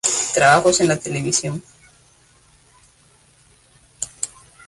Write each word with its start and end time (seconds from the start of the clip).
Trabajos 0.33 0.81
en 0.81 0.87
la 0.87 0.97
televisión 0.97 1.61